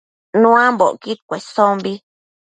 Nuambocquid 0.41 1.19
cuesombi 1.29 1.93